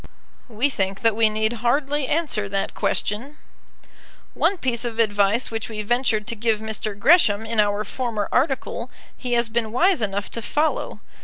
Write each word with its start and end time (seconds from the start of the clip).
We 0.47 0.71
think 0.71 1.01
that 1.01 1.15
we 1.15 1.29
need 1.29 1.53
hardly 1.61 2.07
answer 2.07 2.49
that 2.49 2.73
question. 2.73 3.37
One 4.33 4.57
piece 4.57 4.83
of 4.83 4.97
advice 4.97 5.51
which 5.51 5.69
we 5.69 5.83
ventured 5.83 6.25
to 6.25 6.35
give 6.35 6.59
Mr. 6.59 6.97
Gresham 6.97 7.45
in 7.45 7.59
our 7.59 7.83
former 7.83 8.27
article 8.31 8.89
he 9.15 9.33
has 9.33 9.47
been 9.47 9.71
wise 9.71 10.01
enough 10.01 10.31
to 10.31 10.41
follow. 10.41 11.01